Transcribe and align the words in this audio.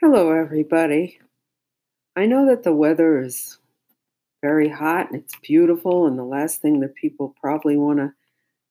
Hello, 0.00 0.30
everybody. 0.30 1.18
I 2.14 2.26
know 2.26 2.46
that 2.46 2.62
the 2.62 2.72
weather 2.72 3.20
is 3.20 3.58
very 4.40 4.68
hot 4.68 5.10
and 5.10 5.20
it's 5.20 5.34
beautiful, 5.42 6.06
and 6.06 6.16
the 6.16 6.22
last 6.22 6.62
thing 6.62 6.78
that 6.80 6.94
people 6.94 7.34
probably 7.40 7.76
want 7.76 7.98
to 7.98 8.12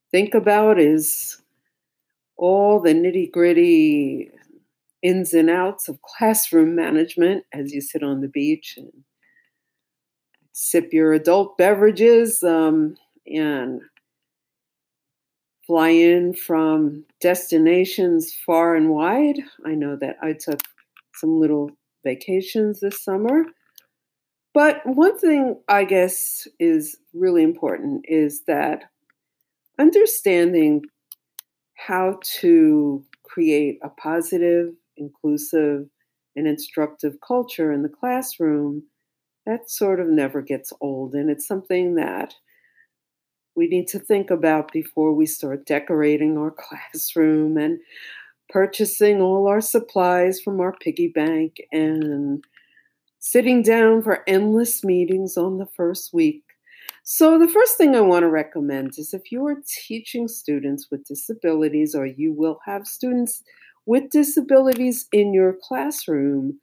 think 0.09 0.33
about 0.33 0.79
is 0.79 1.41
all 2.37 2.79
the 2.79 2.93
nitty 2.93 3.29
gritty 3.29 4.31
ins 5.01 5.33
and 5.33 5.49
outs 5.49 5.89
of 5.89 6.01
classroom 6.01 6.75
management 6.75 7.43
as 7.51 7.73
you 7.73 7.81
sit 7.81 8.03
on 8.03 8.21
the 8.21 8.29
beach 8.29 8.75
and 8.77 8.89
sip 10.53 10.93
your 10.93 11.11
adult 11.11 11.57
beverages 11.57 12.41
um, 12.41 12.95
and 13.25 13.81
fly 15.65 15.89
in 15.89 16.33
from 16.33 17.03
destinations 17.19 18.33
far 18.45 18.77
and 18.77 18.89
wide. 18.89 19.39
I 19.65 19.71
know 19.75 19.97
that 19.97 20.15
I 20.21 20.31
took 20.31 20.61
some 21.17 21.39
little 21.39 21.71
vacations 22.03 22.79
this 22.79 23.03
summer. 23.03 23.43
But 24.53 24.81
one 24.85 25.17
thing 25.19 25.61
I 25.67 25.83
guess 25.83 26.47
is 26.59 26.97
really 27.13 27.43
important 27.43 28.05
is 28.07 28.43
that 28.47 28.85
understanding 29.79 30.83
how 31.75 32.19
to 32.39 33.05
create 33.23 33.77
a 33.83 33.89
positive, 33.89 34.73
inclusive, 34.95 35.87
and 36.35 36.47
instructive 36.47 37.17
culture 37.25 37.71
in 37.71 37.83
the 37.83 37.89
classroom, 37.89 38.83
that 39.45 39.69
sort 39.69 39.99
of 39.99 40.07
never 40.07 40.41
gets 40.41 40.73
old. 40.81 41.13
And 41.13 41.29
it's 41.29 41.47
something 41.47 41.95
that 41.95 42.33
we 43.55 43.67
need 43.67 43.87
to 43.87 43.99
think 43.99 44.29
about 44.29 44.71
before 44.71 45.13
we 45.13 45.25
start 45.25 45.65
decorating 45.65 46.37
our 46.37 46.51
classroom 46.93 47.57
and 47.57 47.79
purchasing 48.49 49.21
all 49.21 49.47
our 49.47 49.61
supplies 49.61 50.39
from 50.41 50.59
our 50.59 50.73
piggy 50.81 51.07
bank 51.07 51.57
and 51.71 52.43
sitting 53.19 53.61
down 53.61 54.01
for 54.01 54.23
endless 54.27 54.83
meetings 54.83 55.37
on 55.37 55.57
the 55.57 55.67
first 55.75 56.13
week. 56.13 56.43
So, 57.03 57.39
the 57.39 57.47
first 57.47 57.77
thing 57.77 57.95
I 57.95 58.01
want 58.01 58.23
to 58.23 58.29
recommend 58.29 58.97
is 58.97 59.13
if 59.13 59.31
you 59.31 59.45
are 59.47 59.61
teaching 59.87 60.27
students 60.27 60.87
with 60.91 61.05
disabilities 61.05 61.95
or 61.95 62.05
you 62.05 62.33
will 62.33 62.59
have 62.65 62.85
students 62.85 63.43
with 63.85 64.09
disabilities 64.09 65.07
in 65.13 65.33
your 65.33 65.55
classroom, 65.63 66.59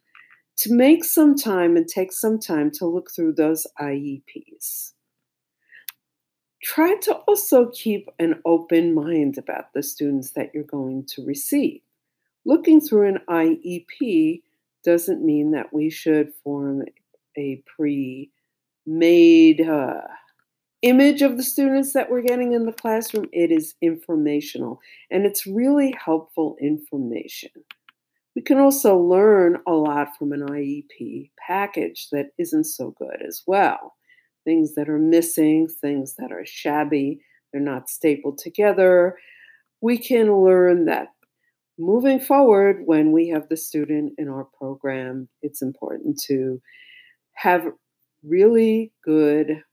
to 0.57 0.73
make 0.73 1.03
some 1.03 1.35
time 1.35 1.75
and 1.75 1.87
take 1.87 2.13
some 2.13 2.39
time 2.39 2.71
to 2.71 2.85
look 2.85 3.09
through 3.13 3.33
those 3.33 3.67
IEPs. 3.79 4.93
Try 6.65 6.95
to 7.03 7.13
also 7.27 7.69
keep 7.69 8.09
an 8.17 8.41
open 8.43 8.95
mind 8.95 9.37
about 9.37 9.71
the 9.73 9.83
students 9.83 10.31
that 10.31 10.49
you're 10.51 10.63
going 10.63 11.05
to 11.09 11.23
receive. 11.23 11.81
Looking 12.43 12.81
through 12.81 13.07
an 13.07 13.19
IEP 13.29 14.41
doesn't 14.83 15.23
mean 15.23 15.51
that 15.51 15.71
we 15.71 15.91
should 15.91 16.33
form 16.43 16.81
a 17.37 17.61
pre 17.67 18.31
made 18.83 19.61
uh, 19.61 20.01
image 20.81 21.21
of 21.21 21.37
the 21.37 21.43
students 21.43 21.93
that 21.93 22.09
we're 22.09 22.23
getting 22.23 22.53
in 22.53 22.65
the 22.65 22.73
classroom. 22.73 23.27
It 23.31 23.51
is 23.51 23.75
informational 23.79 24.81
and 25.11 25.23
it's 25.27 25.45
really 25.45 25.93
helpful 26.03 26.57
information. 26.59 27.51
We 28.35 28.41
can 28.41 28.57
also 28.57 28.97
learn 28.97 29.59
a 29.67 29.73
lot 29.73 30.17
from 30.17 30.31
an 30.31 30.41
IEP 30.41 31.29
package 31.37 32.09
that 32.11 32.31
isn't 32.39 32.63
so 32.63 32.95
good 32.97 33.21
as 33.21 33.43
well. 33.45 33.94
Things 34.45 34.75
that 34.75 34.87
are 34.87 34.99
missing, 34.99 35.67
things 35.67 36.15
that 36.15 36.31
are 36.31 36.45
shabby, 36.45 37.19
they're 37.51 37.61
not 37.61 37.89
stapled 37.89 38.37
together. 38.37 39.17
We 39.81 39.97
can 39.97 40.43
learn 40.43 40.85
that 40.85 41.09
moving 41.77 42.19
forward, 42.19 42.83
when 42.85 43.11
we 43.11 43.29
have 43.29 43.49
the 43.49 43.57
student 43.57 44.13
in 44.17 44.29
our 44.29 44.45
program, 44.57 45.27
it's 45.41 45.61
important 45.61 46.19
to 46.27 46.61
have 47.33 47.65
really 48.23 48.91
good 49.03 49.63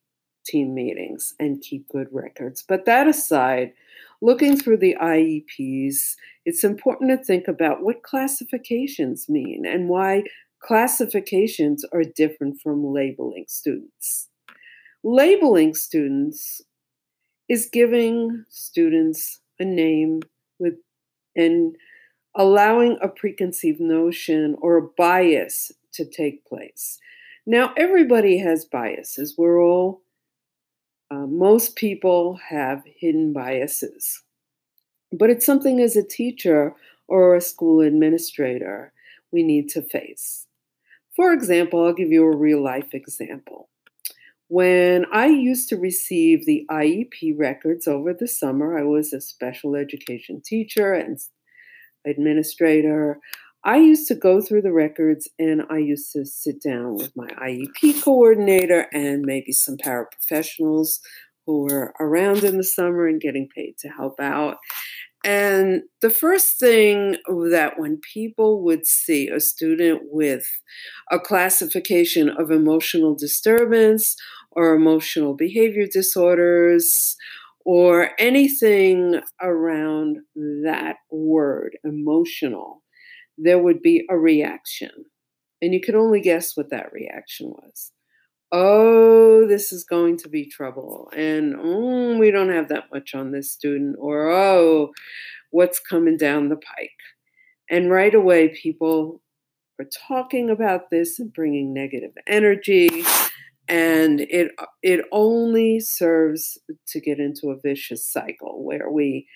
team 0.45 0.75
meetings 0.75 1.35
and 1.39 1.61
keep 1.61 1.89
good 1.89 2.09
records. 2.11 2.65
But 2.67 2.85
that 2.87 3.07
aside, 3.07 3.73
looking 4.21 4.57
through 4.57 4.79
the 4.79 4.97
IEPs, 5.01 6.17
it's 6.45 6.65
important 6.65 7.11
to 7.11 7.25
think 7.25 7.47
about 7.47 7.83
what 7.83 8.03
classifications 8.03 9.29
mean 9.29 9.65
and 9.65 9.89
why 9.89 10.25
classifications 10.61 11.85
are 11.93 12.03
different 12.03 12.61
from 12.61 12.85
labeling 12.85 13.45
students. 13.47 14.29
Labeling 15.05 15.75
students 15.75 16.63
is 17.49 17.69
giving 17.73 18.45
students 18.49 19.41
a 19.59 19.65
name 19.65 20.23
with 20.59 20.75
and 21.35 21.75
allowing 22.37 22.99
a 23.03 23.09
preconceived 23.09 23.81
notion 23.81 24.57
or 24.61 24.77
a 24.77 24.89
bias 24.97 25.73
to 25.93 26.05
take 26.05 26.45
place. 26.47 26.99
Now, 27.47 27.73
everybody 27.77 28.39
has 28.39 28.65
biases. 28.65 29.35
We're 29.37 29.61
all, 29.61 30.03
uh, 31.11 31.27
most 31.27 31.75
people 31.75 32.39
have 32.49 32.83
hidden 32.87 33.33
biases. 33.33 34.23
But 35.11 35.31
it's 35.31 35.45
something 35.45 35.81
as 35.81 35.97
a 35.97 36.07
teacher 36.07 36.75
or 37.09 37.35
a 37.35 37.41
school 37.41 37.81
administrator 37.81 38.93
we 39.33 39.43
need 39.43 39.69
to 39.71 39.83
face. 39.83 40.47
For 41.17 41.33
example, 41.33 41.85
I'll 41.85 41.93
give 41.93 42.13
you 42.13 42.25
a 42.25 42.37
real 42.37 42.63
life 42.63 42.95
example. 42.95 43.69
When 44.55 45.07
I 45.11 45.29
used 45.29 45.71
to 45.71 45.79
receive 45.79 46.45
the 46.45 46.67
IEP 46.71 47.39
records 47.39 47.89
over 47.89 48.13
the 48.13 48.29
summer, 48.29 48.79
I 48.79 48.83
was 48.83 49.15
a 49.15 49.21
special 49.23 49.75
education 49.75 50.43
teacher 50.45 50.93
and 50.93 51.19
administrator. 52.07 53.19
I 53.65 53.79
used 53.79 54.09
to 54.09 54.15
go 54.15 54.43
through 54.43 54.61
the 54.61 54.73
records 54.75 55.27
and 55.39 55.63
I 55.71 55.79
used 55.79 56.13
to 56.13 56.27
sit 56.27 56.63
down 56.63 56.97
with 56.97 57.17
my 57.17 57.29
IEP 57.29 58.03
coordinator 58.05 58.89
and 58.93 59.23
maybe 59.23 59.53
some 59.53 59.79
paraprofessionals 59.79 60.99
who 61.47 61.63
were 61.63 61.95
around 61.99 62.45
in 62.45 62.59
the 62.59 62.63
summer 62.63 63.07
and 63.07 63.23
getting 63.23 63.49
paid 63.57 63.77
to 63.79 63.89
help 63.89 64.21
out. 64.21 64.59
And 65.25 65.83
the 66.01 66.11
first 66.11 66.59
thing 66.59 67.17
that 67.27 67.75
when 67.79 68.01
people 68.13 68.63
would 68.65 68.87
see 68.87 69.29
a 69.29 69.39
student 69.39 70.03
with 70.11 70.45
a 71.11 71.21
classification 71.21 72.29
of 72.29 72.51
emotional 72.51 73.15
disturbance 73.15 74.17
or 74.55 74.75
emotional 74.75 75.35
behavior 75.35 75.87
disorders 75.91 77.17
or 77.65 78.11
anything 78.19 79.21
around 79.41 80.19
that 80.35 80.97
word, 81.11 81.77
emotional, 81.85 82.83
there 83.39 83.59
would 83.59 83.83
be 83.83 84.05
a 84.11 84.17
reaction. 84.17 84.91
And 85.61 85.73
you 85.73 85.81
could 85.81 85.95
only 85.95 86.21
guess 86.21 86.57
what 86.57 86.71
that 86.71 86.93
reaction 86.93 87.51
was. 87.51 87.93
Oh, 88.51 89.47
this 89.47 89.73
is 89.73 89.85
going 89.85 90.19
to 90.19 90.29
be 90.29 90.49
trouble. 90.49 91.09
And 91.17 91.55
oh, 91.59 92.19
we 92.19 92.31
don't 92.31 92.51
have 92.51 92.69
that 92.69 92.85
much 92.93 93.15
on 93.15 93.31
this 93.31 93.53
student. 93.53 93.97
Or 93.99 94.31
oh, 94.31 94.91
what's 95.51 95.79
coming 95.79 96.17
down 96.17 96.49
the 96.49 96.57
pike. 96.57 96.91
And 97.71 97.91
right 97.91 98.15
away, 98.15 98.49
people 98.49 99.23
are 99.81 99.87
talking 100.09 100.51
about 100.51 100.91
this 100.91 101.19
and 101.19 101.33
bringing 101.33 101.73
negative 101.73 102.13
energy 102.27 103.05
and 103.69 104.21
it 104.21 104.53
it 104.83 105.05
only 105.13 105.81
serves 105.81 106.59
to 106.87 107.01
get 107.01 107.19
into 107.19 107.51
a 107.51 107.61
vicious 107.61 108.07
cycle 108.07 108.65
where 108.65 108.91
we 108.91 109.27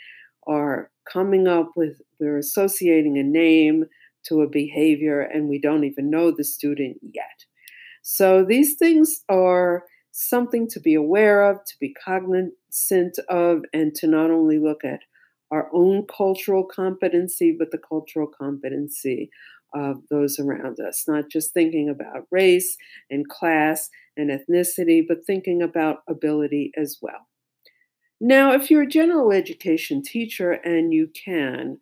are 0.47 0.91
coming 1.11 1.47
up 1.47 1.71
with 1.77 2.01
we're 2.21 2.39
associating 2.39 3.19
a 3.19 3.23
name 3.23 3.85
to 4.25 4.43
a 4.43 4.49
behavior 4.49 5.21
and 5.21 5.49
we 5.49 5.61
don't 5.61 5.85
even 5.85 6.11
know 6.11 6.31
the 6.31 6.45
student 6.45 6.97
yet. 7.03 7.45
So 8.03 8.45
these 8.45 8.77
things 8.77 9.23
are 9.29 9.85
something 10.13 10.69
to 10.69 10.81
be 10.81 10.95
aware 10.95 11.49
of 11.49 11.59
to 11.65 11.75
be 11.79 11.95
cognizant 12.05 13.19
of 13.29 13.61
and 13.73 13.95
to 13.95 14.07
not 14.07 14.31
only 14.31 14.59
look 14.59 14.85
at 14.85 15.01
our 15.51 15.69
own 15.73 16.07
cultural 16.07 16.65
competency 16.65 17.55
but 17.57 17.71
the 17.71 17.79
cultural 17.79 18.27
competency 18.27 19.31
of 19.77 19.99
those 20.11 20.39
around 20.39 20.81
us, 20.81 21.05
not 21.07 21.31
just 21.31 21.53
thinking 21.53 21.89
about 21.89 22.27
race 22.31 22.77
and 23.11 23.29
class 23.29 23.91
and 24.17 24.31
ethnicity, 24.31 25.03
but 25.07 25.25
thinking 25.27 25.61
about 25.61 25.99
ability 26.09 26.73
as 26.77 26.99
well. 27.03 27.29
Now, 28.19 28.53
if 28.55 28.71
you're 28.71 28.83
a 28.83 28.89
general 28.89 29.31
education 29.33 30.03
teacher 30.03 30.53
and 30.53 30.95
you 30.95 31.09
can, 31.09 31.79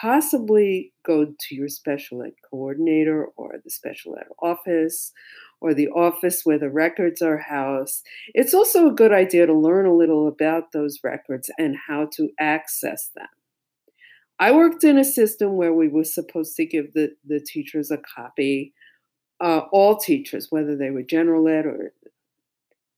possibly 0.00 0.92
go 1.04 1.26
to 1.38 1.54
your 1.54 1.68
special 1.68 2.22
ed 2.22 2.32
coordinator 2.50 3.26
or 3.36 3.54
the 3.62 3.70
special 3.70 4.16
ed 4.18 4.26
office 4.42 5.12
or 5.60 5.72
the 5.72 5.88
office 5.88 6.40
where 6.44 6.58
the 6.58 6.68
records 6.68 7.22
are 7.22 7.38
housed. 7.38 8.04
It's 8.34 8.52
also 8.52 8.88
a 8.88 8.94
good 8.94 9.12
idea 9.12 9.46
to 9.46 9.54
learn 9.54 9.86
a 9.86 9.94
little 9.94 10.26
about 10.26 10.72
those 10.72 10.98
records 11.04 11.50
and 11.56 11.76
how 11.86 12.08
to 12.16 12.30
access 12.38 13.10
them. 13.14 13.28
I 14.38 14.52
worked 14.52 14.84
in 14.84 14.98
a 14.98 15.04
system 15.04 15.56
where 15.56 15.72
we 15.72 15.88
were 15.88 16.04
supposed 16.04 16.56
to 16.56 16.66
give 16.66 16.92
the, 16.92 17.14
the 17.26 17.40
teachers 17.40 17.90
a 17.90 17.98
copy, 17.98 18.74
uh, 19.40 19.62
all 19.72 19.96
teachers, 19.96 20.48
whether 20.50 20.76
they 20.76 20.90
were 20.90 21.02
general 21.02 21.48
ed 21.48 21.66
or 21.66 21.92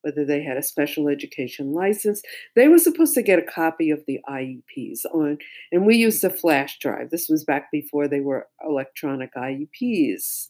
whether 0.03 0.25
they 0.25 0.43
had 0.43 0.57
a 0.57 0.63
special 0.63 1.09
education 1.09 1.73
license. 1.73 2.23
They 2.55 2.69
were 2.69 2.79
supposed 2.79 3.15
to 3.15 3.23
get 3.23 3.39
a 3.39 3.43
copy 3.43 3.91
of 3.91 4.05
the 4.07 4.21
IEPs 4.29 5.05
on, 5.13 5.39
and 5.73 5.85
we 5.85 5.97
used 5.97 6.25
a 6.25 6.31
flash 6.31 6.79
drive. 6.79 7.11
This 7.11 7.29
was 7.29 7.45
back 7.45 7.71
before 7.71 8.09
they 8.09 8.21
were 8.21 8.47
electronic 8.65 9.35
IEPs. 9.35 10.49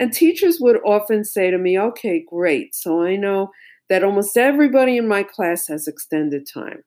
And 0.00 0.12
teachers 0.12 0.58
would 0.60 0.80
often 0.84 1.24
say 1.24 1.50
to 1.50 1.58
me, 1.58 1.78
okay, 1.78 2.24
great. 2.26 2.74
So 2.74 3.02
I 3.02 3.16
know 3.16 3.50
that 3.88 4.02
almost 4.02 4.36
everybody 4.36 4.96
in 4.96 5.06
my 5.06 5.22
class 5.22 5.68
has 5.68 5.86
extended 5.86 6.46
time. 6.52 6.82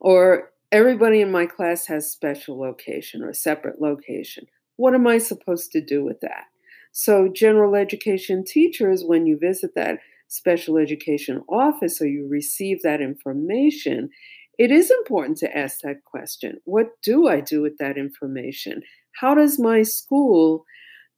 Or 0.00 0.50
everybody 0.70 1.20
in 1.20 1.30
my 1.30 1.46
class 1.46 1.86
has 1.86 2.10
special 2.10 2.58
location 2.58 3.22
or 3.22 3.32
separate 3.32 3.80
location. 3.80 4.46
What 4.76 4.94
am 4.94 5.06
I 5.06 5.18
supposed 5.18 5.72
to 5.72 5.80
do 5.80 6.04
with 6.04 6.20
that? 6.20 6.44
So, 6.92 7.28
general 7.28 7.74
education 7.74 8.44
teachers, 8.44 9.04
when 9.04 9.26
you 9.26 9.38
visit 9.38 9.74
that 9.74 9.98
special 10.28 10.76
education 10.76 11.42
office 11.48 12.00
or 12.00 12.06
you 12.06 12.28
receive 12.28 12.82
that 12.82 13.00
information, 13.00 14.10
it 14.58 14.70
is 14.70 14.90
important 14.90 15.38
to 15.38 15.56
ask 15.56 15.80
that 15.80 16.04
question 16.04 16.60
What 16.64 16.88
do 17.02 17.28
I 17.28 17.40
do 17.40 17.62
with 17.62 17.78
that 17.78 17.96
information? 17.96 18.82
How 19.20 19.34
does 19.34 19.58
my 19.58 19.82
school 19.82 20.64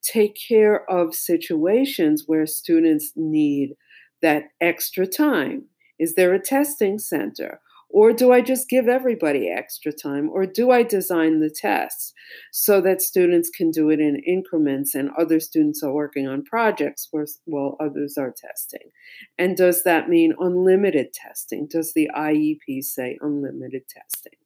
take 0.03 0.37
care 0.49 0.91
of 0.91 1.15
situations 1.15 2.25
where 2.27 2.47
students 2.47 3.13
need 3.17 3.75
that 4.23 4.45
extra 4.61 5.07
time? 5.07 5.65
Is 5.99 6.15
there 6.15 6.33
a 6.33 6.41
testing 6.43 6.99
center? 6.99 7.61
Or 7.93 8.13
do 8.13 8.33
I 8.33 8.41
just 8.41 8.69
give 8.69 8.89
everybody 8.89 9.49
extra 9.49 9.93
time? 9.93 10.31
Or 10.31 10.47
do 10.47 10.71
I 10.71 10.85
design 10.85 11.41
the 11.41 11.51
tests 11.51 12.13
so 12.53 12.81
that 12.81 13.03
students 13.03 13.51
can 13.51 13.73
do 13.73 13.91
it 13.91 13.99
in 13.99 14.23
increments 14.25 14.95
and 14.95 15.11
other 15.19 15.41
students 15.41 15.83
are 15.83 15.93
working 15.93 16.29
on 16.29 16.45
projects 16.45 17.11
while 17.45 17.77
others 17.81 18.17
are 18.17 18.33
testing? 18.33 18.91
And 19.37 19.57
does 19.57 19.83
that 19.83 20.09
mean 20.09 20.35
unlimited 20.39 21.13
testing? 21.13 21.67
Does 21.69 21.93
the 21.93 22.09
IEP 22.17 22.85
say 22.85 23.19
unlimited 23.21 23.83
testing? 23.89 24.39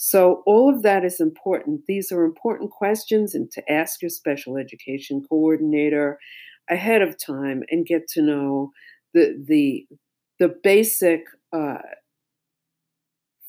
So, 0.00 0.44
all 0.46 0.72
of 0.72 0.82
that 0.82 1.04
is 1.04 1.20
important. 1.20 1.82
These 1.88 2.12
are 2.12 2.22
important 2.22 2.70
questions, 2.70 3.34
and 3.34 3.50
to 3.50 3.70
ask 3.70 4.00
your 4.00 4.10
special 4.10 4.56
education 4.56 5.24
coordinator 5.28 6.20
ahead 6.70 7.02
of 7.02 7.16
time 7.18 7.64
and 7.68 7.84
get 7.84 8.06
to 8.10 8.22
know 8.22 8.70
the, 9.12 9.44
the, 9.44 9.86
the 10.38 10.54
basic 10.62 11.24
uh, 11.52 11.78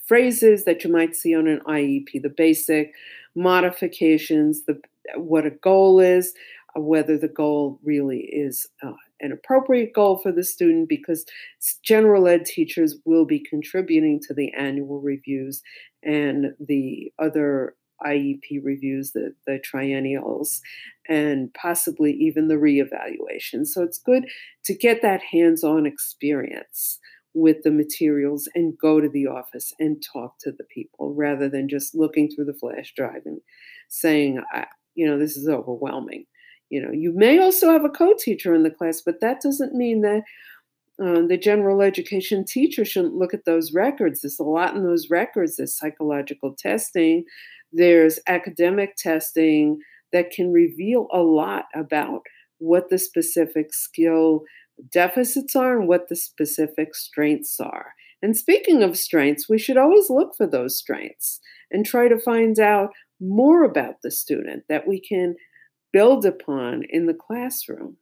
phrases 0.09 0.65
that 0.65 0.83
you 0.83 0.91
might 0.91 1.15
see 1.15 1.35
on 1.35 1.47
an 1.47 1.61
IEP, 1.67 2.21
the 2.21 2.33
basic 2.35 2.91
modifications, 3.35 4.65
the 4.65 4.81
what 5.15 5.45
a 5.45 5.51
goal 5.51 5.99
is, 5.99 6.33
uh, 6.75 6.81
whether 6.81 7.17
the 7.17 7.27
goal 7.27 7.79
really 7.83 8.21
is 8.31 8.67
uh, 8.83 8.91
an 9.21 9.31
appropriate 9.31 9.93
goal 9.93 10.17
for 10.17 10.31
the 10.31 10.43
student, 10.43 10.89
because 10.89 11.25
general 11.83 12.27
ed 12.27 12.43
teachers 12.45 12.95
will 13.05 13.25
be 13.25 13.39
contributing 13.39 14.19
to 14.27 14.33
the 14.33 14.51
annual 14.53 14.99
reviews 14.99 15.61
and 16.03 16.47
the 16.59 17.13
other 17.19 17.75
IEP 18.05 18.63
reviews, 18.63 19.11
the, 19.11 19.35
the 19.45 19.59
triennials, 19.59 20.61
and 21.07 21.53
possibly 21.53 22.13
even 22.13 22.47
the 22.47 22.55
reevaluation. 22.55 23.65
So 23.65 23.83
it's 23.83 23.99
good 23.99 24.25
to 24.65 24.73
get 24.73 25.01
that 25.01 25.21
hands 25.21 25.63
on 25.63 25.85
experience 25.85 26.99
with 27.33 27.57
the 27.63 27.71
materials 27.71 28.49
and 28.55 28.77
go 28.77 28.99
to 28.99 29.09
the 29.09 29.27
office 29.27 29.73
and 29.79 30.03
talk 30.13 30.37
to 30.39 30.51
the 30.51 30.63
people 30.63 31.13
rather 31.13 31.47
than 31.47 31.69
just 31.69 31.95
looking 31.95 32.29
through 32.29 32.45
the 32.45 32.53
flash 32.53 32.93
drive 32.95 33.21
and 33.25 33.39
saying, 33.87 34.41
you 34.95 35.07
know, 35.07 35.17
this 35.17 35.37
is 35.37 35.47
overwhelming. 35.47 36.25
You 36.69 36.81
know, 36.81 36.91
you 36.91 37.13
may 37.15 37.39
also 37.39 37.71
have 37.71 37.85
a 37.85 37.89
co-teacher 37.89 38.53
in 38.53 38.63
the 38.63 38.71
class, 38.71 39.01
but 39.01 39.21
that 39.21 39.41
doesn't 39.41 39.73
mean 39.73 40.01
that 40.01 40.23
uh, 41.03 41.25
the 41.27 41.37
general 41.37 41.81
education 41.81 42.43
teacher 42.45 42.83
shouldn't 42.83 43.15
look 43.15 43.33
at 43.33 43.45
those 43.45 43.73
records. 43.73 44.21
There's 44.21 44.39
a 44.39 44.43
lot 44.43 44.75
in 44.75 44.83
those 44.83 45.09
records. 45.09 45.55
There's 45.55 45.77
psychological 45.77 46.55
testing, 46.57 47.23
there's 47.71 48.19
academic 48.27 48.95
testing 48.95 49.79
that 50.11 50.31
can 50.31 50.51
reveal 50.51 51.07
a 51.13 51.19
lot 51.19 51.65
about 51.75 52.21
what 52.57 52.89
the 52.89 52.97
specific 52.97 53.73
skill 53.73 54.43
deficits 54.89 55.55
are 55.55 55.79
and 55.79 55.87
what 55.87 56.09
the 56.09 56.15
specific 56.15 56.95
strengths 56.95 57.59
are. 57.59 57.93
And 58.21 58.37
speaking 58.37 58.83
of 58.83 58.97
strengths, 58.97 59.47
we 59.47 59.57
should 59.57 59.77
always 59.77 60.09
look 60.09 60.35
for 60.35 60.45
those 60.45 60.77
strengths 60.77 61.39
and 61.71 61.85
try 61.85 62.07
to 62.07 62.19
find 62.19 62.59
out 62.59 62.89
more 63.21 63.63
about 63.63 63.95
the 64.03 64.11
student 64.11 64.63
that 64.69 64.87
we 64.87 64.99
can 64.99 65.35
build 65.91 66.25
upon 66.25 66.83
in 66.89 67.05
the 67.05 67.13
classroom, 67.13 67.97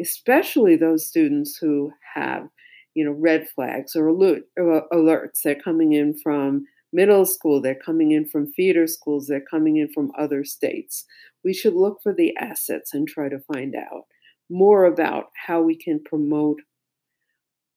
especially 0.00 0.76
those 0.76 1.06
students 1.06 1.58
who 1.60 1.90
have, 2.14 2.48
you 2.94 3.04
know, 3.04 3.12
red 3.12 3.48
flags 3.48 3.96
or 3.96 4.06
alerts. 4.06 5.40
They're 5.42 5.54
coming 5.54 5.92
in 5.92 6.16
from 6.22 6.64
middle 6.92 7.26
school, 7.26 7.60
they're 7.60 7.74
coming 7.74 8.12
in 8.12 8.26
from 8.26 8.52
feeder 8.52 8.86
schools, 8.86 9.26
they're 9.26 9.40
coming 9.40 9.76
in 9.76 9.88
from 9.92 10.12
other 10.18 10.44
states. 10.44 11.04
We 11.44 11.52
should 11.52 11.74
look 11.74 12.00
for 12.02 12.14
the 12.14 12.34
assets 12.36 12.94
and 12.94 13.06
try 13.06 13.28
to 13.28 13.40
find 13.40 13.74
out 13.74 14.04
more 14.48 14.84
about 14.84 15.30
how 15.46 15.60
we 15.60 15.76
can 15.76 16.00
promote 16.02 16.60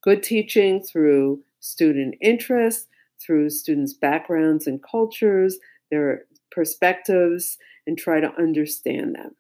good 0.02 0.24
teaching 0.24 0.82
through 0.82 1.42
student 1.60 2.16
interest, 2.22 2.88
through 3.22 3.50
students' 3.50 3.94
backgrounds 3.94 4.68
and 4.68 4.82
cultures, 4.82 5.58
their 5.92 6.26
perspectives, 6.52 7.58
and 7.86 7.98
try 7.98 8.20
to 8.20 8.34
understand 8.38 9.16
them. 9.16 9.36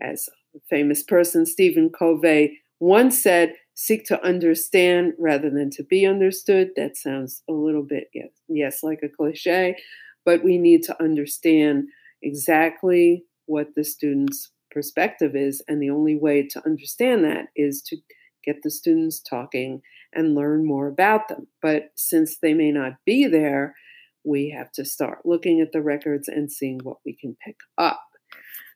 As 0.00 0.28
a 0.54 0.58
famous 0.68 1.02
person, 1.02 1.46
Stephen 1.46 1.90
Covey, 1.90 2.60
once 2.80 3.22
said, 3.22 3.54
seek 3.74 4.04
to 4.06 4.22
understand 4.24 5.12
rather 5.18 5.48
than 5.48 5.70
to 5.70 5.84
be 5.84 6.04
understood. 6.04 6.70
That 6.76 6.96
sounds 6.96 7.42
a 7.48 7.52
little 7.52 7.84
bit, 7.84 8.08
yes, 8.12 8.30
yes 8.48 8.82
like 8.82 9.00
a 9.02 9.08
cliche, 9.08 9.76
but 10.24 10.42
we 10.42 10.58
need 10.58 10.82
to 10.84 11.02
understand 11.02 11.88
exactly 12.22 13.24
what 13.46 13.68
the 13.74 13.84
students 13.84 14.50
perspective 14.72 15.34
is. 15.34 15.62
And 15.68 15.80
the 15.80 15.90
only 15.90 16.16
way 16.16 16.46
to 16.48 16.62
understand 16.66 17.24
that 17.24 17.46
is 17.54 17.82
to 17.86 17.96
get 18.44 18.56
the 18.62 18.70
students 18.70 19.20
talking 19.20 19.82
and 20.12 20.34
learn 20.34 20.66
more 20.66 20.88
about 20.88 21.28
them. 21.28 21.46
But 21.60 21.92
since 21.94 22.38
they 22.38 22.54
may 22.54 22.70
not 22.70 22.94
be 23.06 23.26
there, 23.26 23.74
we 24.24 24.50
have 24.56 24.70
to 24.72 24.84
start 24.84 25.20
looking 25.24 25.60
at 25.60 25.72
the 25.72 25.82
records 25.82 26.28
and 26.28 26.50
seeing 26.50 26.80
what 26.82 26.98
we 27.04 27.16
can 27.16 27.36
pick 27.44 27.56
up. 27.78 28.00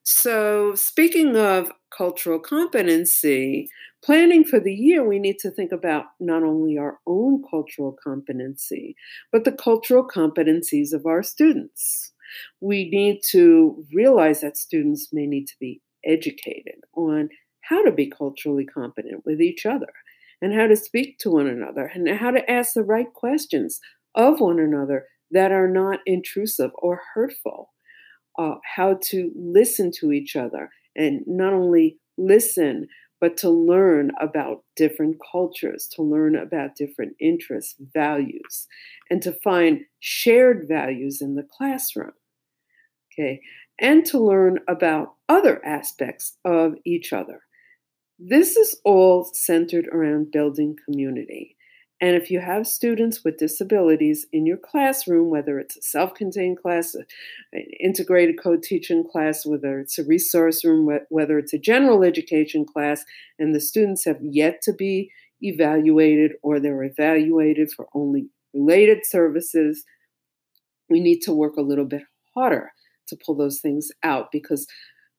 So, 0.08 0.76
speaking 0.76 1.36
of 1.36 1.72
cultural 1.90 2.38
competency, 2.38 3.68
planning 4.04 4.44
for 4.44 4.60
the 4.60 4.72
year, 4.72 5.04
we 5.04 5.18
need 5.18 5.38
to 5.40 5.50
think 5.50 5.72
about 5.72 6.04
not 6.20 6.44
only 6.44 6.78
our 6.78 7.00
own 7.08 7.42
cultural 7.50 7.96
competency, 8.04 8.94
but 9.32 9.42
the 9.42 9.50
cultural 9.50 10.06
competencies 10.06 10.92
of 10.92 11.06
our 11.06 11.24
students. 11.24 12.12
We 12.60 12.88
need 12.88 13.20
to 13.30 13.84
realize 13.92 14.42
that 14.42 14.56
students 14.56 15.08
may 15.12 15.26
need 15.26 15.46
to 15.46 15.56
be 15.58 15.80
educated 16.06 16.80
on 16.94 17.28
how 17.62 17.82
to 17.84 17.92
be 17.92 18.10
culturally 18.10 18.64
competent 18.64 19.24
with 19.24 19.40
each 19.40 19.66
other 19.66 19.92
and 20.40 20.52
how 20.52 20.66
to 20.66 20.76
speak 20.76 21.18
to 21.18 21.30
one 21.30 21.46
another 21.46 21.90
and 21.92 22.08
how 22.08 22.30
to 22.30 22.50
ask 22.50 22.74
the 22.74 22.82
right 22.82 23.12
questions 23.12 23.80
of 24.14 24.40
one 24.40 24.60
another 24.60 25.06
that 25.30 25.52
are 25.52 25.68
not 25.68 26.00
intrusive 26.06 26.70
or 26.78 27.00
hurtful. 27.14 27.72
Uh, 28.38 28.56
how 28.76 28.98
to 29.02 29.32
listen 29.34 29.90
to 29.90 30.12
each 30.12 30.36
other 30.36 30.68
and 30.94 31.22
not 31.26 31.54
only 31.54 31.98
listen, 32.18 32.86
but 33.20 33.36
to 33.38 33.48
learn 33.48 34.10
about 34.20 34.62
different 34.76 35.16
cultures, 35.32 35.88
to 35.90 36.02
learn 36.02 36.36
about 36.36 36.76
different 36.76 37.14
interests, 37.18 37.74
values, 37.94 38.66
and 39.10 39.22
to 39.22 39.32
find 39.42 39.80
shared 40.00 40.66
values 40.68 41.22
in 41.22 41.34
the 41.34 41.46
classroom. 41.50 42.12
Okay, 43.12 43.40
and 43.78 44.04
to 44.06 44.18
learn 44.18 44.58
about 44.68 45.14
other 45.28 45.64
aspects 45.64 46.36
of 46.44 46.74
each 46.84 47.12
other. 47.12 47.42
This 48.18 48.56
is 48.56 48.80
all 48.84 49.28
centered 49.34 49.88
around 49.88 50.32
building 50.32 50.76
community. 50.84 51.56
And 52.00 52.14
if 52.14 52.30
you 52.30 52.40
have 52.40 52.66
students 52.66 53.24
with 53.24 53.38
disabilities 53.38 54.26
in 54.30 54.44
your 54.44 54.58
classroom, 54.58 55.30
whether 55.30 55.58
it's 55.58 55.78
a 55.78 55.82
self 55.82 56.14
contained 56.14 56.58
class, 56.60 56.94
an 56.94 57.04
integrated 57.80 58.38
co 58.42 58.56
teaching 58.56 59.04
class, 59.10 59.46
whether 59.46 59.80
it's 59.80 59.98
a 59.98 60.04
resource 60.04 60.62
room, 60.64 60.98
whether 61.08 61.38
it's 61.38 61.54
a 61.54 61.58
general 61.58 62.02
education 62.02 62.66
class, 62.66 63.04
and 63.38 63.54
the 63.54 63.60
students 63.60 64.04
have 64.04 64.18
yet 64.20 64.60
to 64.62 64.74
be 64.74 65.10
evaluated 65.40 66.32
or 66.42 66.60
they're 66.60 66.84
evaluated 66.84 67.70
for 67.74 67.86
only 67.94 68.28
related 68.52 69.06
services, 69.06 69.84
we 70.90 71.00
need 71.00 71.20
to 71.20 71.32
work 71.32 71.56
a 71.56 71.62
little 71.62 71.84
bit 71.84 72.02
harder 72.34 72.72
to 73.08 73.16
pull 73.16 73.34
those 73.34 73.60
things 73.60 73.90
out 74.02 74.30
because 74.32 74.66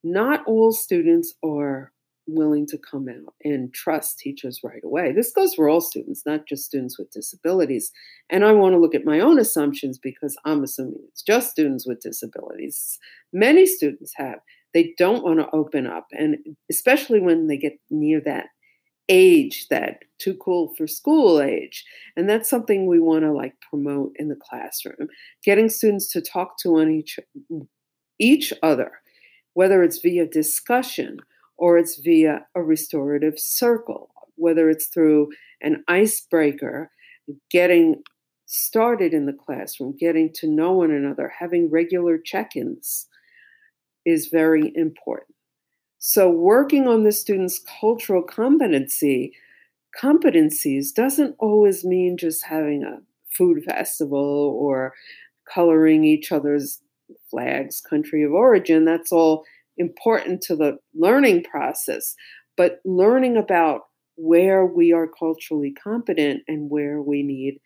not 0.03 0.44
all 0.46 0.72
students 0.72 1.34
are 1.44 1.91
willing 2.27 2.67
to 2.67 2.77
come 2.77 3.08
out 3.10 3.34
and 3.44 3.74
trust 3.74 4.20
teachers 4.20 4.60
right 4.63 4.84
away. 4.84 5.13
This 5.13 5.32
goes 5.32 5.56
for 5.56 5.70
all 5.70 5.82
students, 5.82 6.24
not 6.25 6.46
just 6.46 6.65
students 6.65 7.00
with 7.00 7.10
disabilities. 7.12 7.91
And 8.29 8.44
I 8.44 8.51
want 8.51 8.74
to 8.74 8.79
look 8.79 8.94
at 8.94 9.06
my 9.06 9.20
own 9.20 9.39
assumptions 9.39 9.98
because 9.98 10.38
I'm 10.46 10.63
assuming 10.63 11.00
it's 11.08 11.22
just 11.22 11.51
students 11.51 11.88
with 11.88 12.01
disabilities. 12.01 13.00
Many 13.32 13.65
students 13.65 14.13
have. 14.17 14.39
They 14.74 14.94
don't 14.98 15.24
want 15.24 15.39
to 15.39 15.50
open 15.56 15.88
up, 15.88 16.08
and 16.12 16.38
especially 16.70 17.22
when 17.22 17.48
they 17.48 17.58
get 17.58 17.79
near 17.89 18.22
that 18.25 18.48
age 19.10 19.67
that 19.70 20.00
too 20.20 20.36
cool 20.36 20.74
for 20.75 20.86
school 20.86 21.41
age 21.41 21.86
and 22.17 22.29
that's 22.29 22.50
something 22.50 22.88
we 22.88 23.00
want 23.00 23.24
to 23.24 23.32
like 23.32 23.53
promote 23.70 24.12
in 24.17 24.27
the 24.27 24.36
classroom 24.36 25.08
getting 25.46 25.70
students 25.70 26.12
to 26.12 26.22
talk 26.22 26.58
to 26.60 26.72
one 26.72 26.91
each 26.91 27.17
each 28.19 28.53
other 28.63 28.91
whether 29.53 29.81
it's 29.83 30.00
via 30.00 30.27
discussion 30.27 31.17
or 31.57 31.77
it's 31.77 32.00
via 32.00 32.45
a 32.55 32.62
restorative 32.62 33.39
circle 33.39 34.09
whether 34.36 34.69
it's 34.69 34.88
through 34.88 35.29
an 35.62 35.83
icebreaker 35.88 36.91
getting 37.50 38.01
started 38.45 39.13
in 39.13 39.25
the 39.25 39.33
classroom 39.33 39.95
getting 40.00 40.31
to 40.33 40.47
know 40.47 40.71
one 40.74 40.91
another 40.91 41.31
having 41.39 41.69
regular 41.69 42.17
check-ins 42.17 43.07
is 44.07 44.27
very 44.27 44.71
important. 44.74 45.36
So, 46.00 46.29
working 46.31 46.88
on 46.88 47.03
the 47.03 47.12
student's 47.12 47.59
cultural 47.79 48.24
competency 48.24 49.33
competencies 50.01 50.93
doesn't 50.93 51.36
always 51.39 51.83
mean 51.83 52.17
just 52.17 52.45
having 52.45 52.83
a 52.83 53.00
food 53.38 53.63
festival 53.65 54.57
or 54.57 54.93
coloring 55.53 56.05
each 56.05 56.31
other's 56.31 56.81
flags, 57.30 57.82
country 57.82 58.24
of 58.24 58.32
origin. 58.32 58.86
That's 58.86 59.12
all 59.12 59.44
important 59.78 60.42
to 60.44 60.56
the 60.56 60.78
learning 60.96 61.44
process. 61.44 62.16
But 62.56 62.80
learning 62.86 63.38
about 63.38 63.82
where 64.16 64.66
we 64.66 64.92
are 64.92 65.08
culturally 65.08 65.74
competent 65.74 66.42
and 66.48 66.70
where 66.72 67.02
we 67.02 67.22
need 67.22 67.60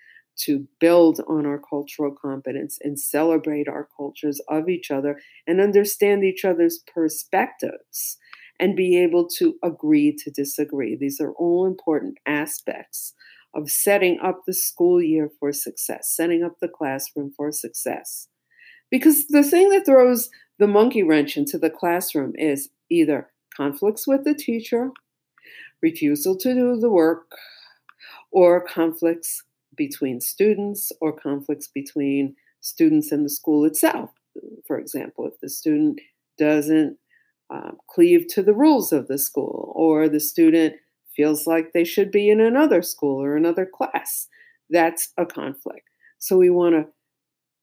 to 0.45 0.67
build 0.79 1.21
on 1.27 1.45
our 1.45 1.59
cultural 1.59 2.13
competence 2.19 2.77
and 2.81 2.99
celebrate 2.99 3.67
our 3.67 3.87
cultures 3.95 4.41
of 4.49 4.69
each 4.69 4.89
other 4.91 5.19
and 5.47 5.61
understand 5.61 6.23
each 6.23 6.43
other's 6.43 6.83
perspectives 6.93 8.17
and 8.59 8.75
be 8.75 8.97
able 8.97 9.27
to 9.27 9.55
agree 9.63 10.15
to 10.23 10.31
disagree. 10.31 10.95
These 10.95 11.19
are 11.19 11.31
all 11.33 11.65
important 11.65 12.17
aspects 12.25 13.13
of 13.53 13.69
setting 13.69 14.19
up 14.23 14.41
the 14.45 14.53
school 14.53 15.01
year 15.01 15.29
for 15.39 15.51
success, 15.51 16.11
setting 16.15 16.43
up 16.43 16.53
the 16.61 16.69
classroom 16.69 17.33
for 17.35 17.51
success. 17.51 18.27
Because 18.91 19.27
the 19.27 19.43
thing 19.43 19.69
that 19.69 19.85
throws 19.85 20.29
the 20.59 20.67
monkey 20.67 21.01
wrench 21.01 21.37
into 21.37 21.57
the 21.57 21.69
classroom 21.69 22.33
is 22.35 22.69
either 22.89 23.31
conflicts 23.55 24.05
with 24.05 24.23
the 24.25 24.35
teacher, 24.35 24.91
refusal 25.81 26.37
to 26.37 26.53
do 26.53 26.77
the 26.77 26.89
work, 26.89 27.31
or 28.31 28.61
conflicts 28.61 29.43
between 29.75 30.21
students 30.21 30.91
or 31.01 31.11
conflicts 31.11 31.67
between 31.67 32.35
students 32.59 33.11
and 33.11 33.25
the 33.25 33.29
school 33.29 33.65
itself. 33.65 34.11
For 34.67 34.77
example, 34.77 35.25
if 35.25 35.39
the 35.39 35.49
student 35.49 35.99
doesn't 36.37 36.97
um, 37.49 37.77
cleave 37.87 38.27
to 38.29 38.43
the 38.43 38.53
rules 38.53 38.93
of 38.93 39.07
the 39.07 39.17
school, 39.17 39.73
or 39.75 40.07
the 40.07 40.19
student 40.19 40.75
feels 41.15 41.45
like 41.45 41.73
they 41.73 41.83
should 41.83 42.11
be 42.11 42.29
in 42.29 42.39
another 42.39 42.81
school 42.81 43.21
or 43.21 43.35
another 43.35 43.65
class. 43.65 44.27
That's 44.69 45.11
a 45.17 45.25
conflict. 45.25 45.89
So 46.17 46.37
we 46.37 46.49
want 46.49 46.75
to 46.75 46.87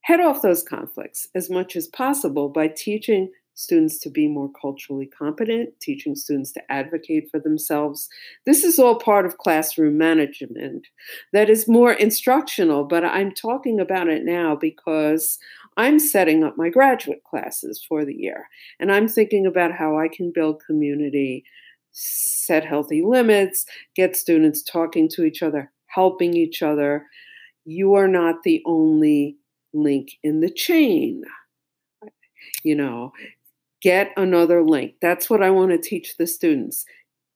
head 0.09 0.21
off 0.21 0.41
those 0.41 0.63
conflicts 0.63 1.29
as 1.35 1.51
much 1.51 1.77
as 1.77 1.87
possible 1.87 2.49
by 2.49 2.67
teaching 2.67 3.31
students 3.53 3.99
to 3.99 4.09
be 4.09 4.27
more 4.27 4.51
culturally 4.59 5.05
competent, 5.05 5.69
teaching 5.81 6.15
students 6.15 6.51
to 6.51 6.73
advocate 6.73 7.29
for 7.31 7.39
themselves. 7.39 8.09
This 8.47 8.65
is 8.65 8.79
all 8.79 8.99
part 8.99 9.27
of 9.27 9.37
classroom 9.37 9.99
management 9.99 10.87
that 11.35 11.51
is 11.51 11.69
more 11.69 11.93
instructional, 11.93 12.85
but 12.85 13.05
I'm 13.05 13.33
talking 13.33 13.81
about 13.81 14.09
it 14.09 14.25
now 14.25 14.57
because 14.57 15.39
I'm 15.77 15.99
setting 15.99 16.43
up 16.43 16.57
my 16.57 16.71
graduate 16.71 17.23
classes 17.29 17.85
for 17.87 18.07
the 18.07 18.15
year 18.15 18.49
and 18.81 18.91
I'm 18.91 19.09
thinking 19.09 19.45
about 19.45 19.73
how 19.73 19.99
I 19.99 20.09
can 20.09 20.33
build 20.35 20.63
community, 20.67 21.45
set 21.93 22.65
healthy 22.65 23.03
limits, 23.03 23.67
get 23.95 24.17
students 24.17 24.63
talking 24.63 25.07
to 25.11 25.25
each 25.25 25.43
other, 25.43 25.71
helping 25.89 26.35
each 26.35 26.63
other. 26.63 27.05
You 27.67 27.93
are 27.93 28.09
not 28.09 28.45
the 28.45 28.63
only 28.65 29.37
link 29.73 30.11
in 30.23 30.41
the 30.41 30.51
chain. 30.51 31.23
You 32.65 32.77
know, 32.77 33.13
Get 33.81 34.11
another 34.17 34.63
link. 34.63 34.95
That's 35.01 35.31
what 35.31 35.43
I 35.43 35.51
want 35.51 35.71
to 35.71 35.79
teach 35.79 36.17
the 36.17 36.27
students. 36.27 36.85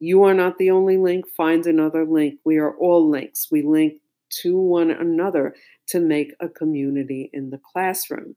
You 0.01 0.25
are 0.25 0.35
not 0.35 0.59
the 0.59 0.71
only 0.71 0.99
link. 0.99 1.29
Find 1.37 1.65
another 1.67 2.05
link. 2.05 2.41
We 2.45 2.57
are 2.59 2.77
all 2.79 3.09
links. 3.09 3.47
We 3.51 3.63
link 3.63 3.95
to 4.43 4.59
one 4.59 4.91
another 4.91 5.55
to 5.89 6.01
make 6.01 6.35
a 6.41 6.49
community 6.49 7.31
in 7.33 7.51
the 7.51 7.61
classroom. 7.73 8.35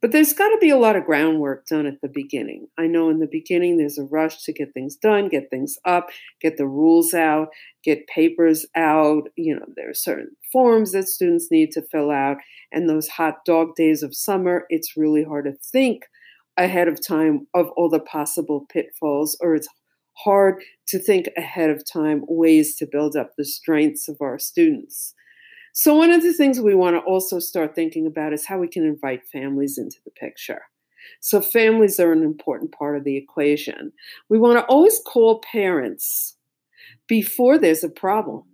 But 0.00 0.12
there's 0.12 0.32
got 0.32 0.48
to 0.48 0.58
be 0.60 0.70
a 0.70 0.76
lot 0.76 0.96
of 0.96 1.04
groundwork 1.04 1.66
done 1.66 1.86
at 1.86 2.00
the 2.02 2.08
beginning. 2.08 2.68
I 2.78 2.86
know 2.86 3.10
in 3.10 3.18
the 3.18 3.28
beginning 3.30 3.76
there's 3.76 3.98
a 3.98 4.04
rush 4.04 4.42
to 4.44 4.52
get 4.52 4.74
things 4.74 4.96
done, 4.96 5.28
get 5.28 5.50
things 5.50 5.76
up, 5.84 6.10
get 6.40 6.56
the 6.56 6.66
rules 6.66 7.14
out, 7.14 7.48
get 7.82 8.06
papers 8.06 8.66
out. 8.76 9.28
You 9.36 9.56
know, 9.56 9.66
there 9.76 9.90
are 9.90 9.94
certain 9.94 10.30
forms 10.52 10.92
that 10.92 11.08
students 11.08 11.48
need 11.50 11.70
to 11.72 11.82
fill 11.82 12.10
out. 12.10 12.36
And 12.72 12.88
those 12.88 13.08
hot 13.08 13.44
dog 13.44 13.74
days 13.76 14.02
of 14.02 14.14
summer, 14.14 14.64
it's 14.68 14.96
really 14.96 15.24
hard 15.24 15.46
to 15.46 15.52
think 15.52 16.04
ahead 16.56 16.88
of 16.88 17.04
time 17.04 17.46
of 17.54 17.68
all 17.76 17.88
the 17.88 18.00
possible 18.00 18.66
pitfalls, 18.70 19.36
or 19.40 19.54
it's 19.54 19.68
hard 20.18 20.62
to 20.86 20.98
think 20.98 21.28
ahead 21.36 21.70
of 21.70 21.82
time 21.90 22.22
ways 22.28 22.76
to 22.76 22.86
build 22.86 23.16
up 23.16 23.32
the 23.36 23.44
strengths 23.44 24.08
of 24.08 24.16
our 24.20 24.38
students. 24.38 25.14
So, 25.76 25.94
one 25.94 26.10
of 26.12 26.22
the 26.22 26.32
things 26.32 26.60
we 26.60 26.74
want 26.74 26.94
to 26.94 27.00
also 27.00 27.40
start 27.40 27.74
thinking 27.74 28.06
about 28.06 28.32
is 28.32 28.46
how 28.46 28.58
we 28.58 28.68
can 28.68 28.84
invite 28.84 29.26
families 29.26 29.76
into 29.76 29.98
the 30.04 30.12
picture. 30.12 30.62
So, 31.20 31.40
families 31.42 31.98
are 31.98 32.12
an 32.12 32.22
important 32.22 32.72
part 32.72 32.96
of 32.96 33.04
the 33.04 33.16
equation. 33.16 33.92
We 34.28 34.38
want 34.38 34.58
to 34.58 34.64
always 34.66 35.00
call 35.04 35.42
parents 35.50 36.36
before 37.08 37.58
there's 37.58 37.84
a 37.84 37.90
problem. 37.90 38.44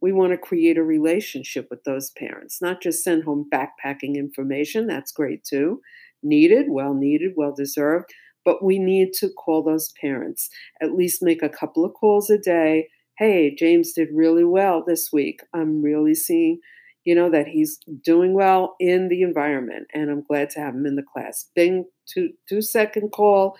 We 0.00 0.12
want 0.12 0.32
to 0.32 0.38
create 0.38 0.78
a 0.78 0.84
relationship 0.84 1.68
with 1.70 1.84
those 1.84 2.10
parents, 2.12 2.60
not 2.62 2.82
just 2.82 3.04
send 3.04 3.24
home 3.24 3.48
backpacking 3.52 4.16
information. 4.16 4.86
That's 4.86 5.12
great 5.12 5.44
too 5.44 5.80
needed, 6.22 6.66
well 6.70 6.94
needed, 6.94 7.32
well 7.36 7.54
deserved, 7.54 8.06
but 8.44 8.64
we 8.64 8.78
need 8.78 9.12
to 9.14 9.28
call 9.30 9.62
those 9.62 9.92
parents, 10.00 10.48
at 10.82 10.92
least 10.94 11.22
make 11.22 11.42
a 11.42 11.48
couple 11.48 11.84
of 11.84 11.94
calls 11.94 12.30
a 12.30 12.38
day. 12.38 12.88
Hey, 13.18 13.54
James 13.54 13.92
did 13.92 14.08
really 14.12 14.44
well 14.44 14.82
this 14.84 15.10
week. 15.12 15.40
I'm 15.52 15.82
really 15.82 16.14
seeing, 16.14 16.60
you 17.04 17.14
know, 17.14 17.30
that 17.30 17.46
he's 17.46 17.78
doing 18.02 18.34
well 18.34 18.74
in 18.80 19.08
the 19.08 19.22
environment, 19.22 19.86
and 19.94 20.10
I'm 20.10 20.22
glad 20.22 20.50
to 20.50 20.60
have 20.60 20.74
him 20.74 20.86
in 20.86 20.96
the 20.96 21.04
class. 21.04 21.48
Bing, 21.54 21.84
two 22.06 22.30
two 22.48 22.60
second 22.60 23.10
call. 23.12 23.56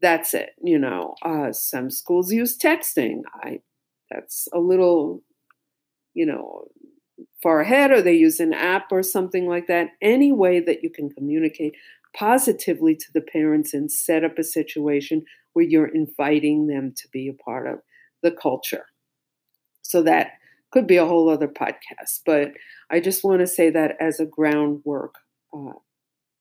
That's 0.00 0.34
it. 0.34 0.50
You 0.62 0.78
know, 0.78 1.14
uh, 1.22 1.52
some 1.52 1.90
schools 1.90 2.32
use 2.32 2.56
texting. 2.56 3.22
I 3.42 3.60
that's 4.10 4.48
a 4.54 4.58
little, 4.58 5.22
you 6.14 6.26
know, 6.26 6.68
far 7.42 7.60
ahead 7.60 7.90
or 7.90 8.02
they 8.02 8.14
use 8.14 8.40
an 8.40 8.52
app 8.54 8.92
or 8.92 9.02
something 9.02 9.46
like 9.48 9.66
that. 9.66 9.88
Any 10.00 10.32
way 10.32 10.60
that 10.60 10.82
you 10.82 10.90
can 10.90 11.10
communicate 11.10 11.74
positively 12.16 12.94
to 12.96 13.06
the 13.12 13.20
parents 13.20 13.74
and 13.74 13.90
set 13.90 14.24
up 14.24 14.38
a 14.38 14.44
situation 14.44 15.24
where 15.52 15.64
you're 15.64 15.88
inviting 15.88 16.66
them 16.66 16.92
to 16.96 17.08
be 17.12 17.28
a 17.28 17.34
part 17.34 17.66
of 17.66 17.80
the 18.26 18.32
culture. 18.32 18.86
So 19.82 20.02
that 20.02 20.32
could 20.72 20.88
be 20.88 20.96
a 20.96 21.06
whole 21.06 21.30
other 21.30 21.48
podcast, 21.48 22.20
but 22.26 22.52
I 22.90 22.98
just 22.98 23.22
want 23.22 23.40
to 23.40 23.46
say 23.46 23.70
that 23.70 23.96
as 24.00 24.18
a 24.18 24.26
groundwork 24.26 25.14
uh, 25.56 25.74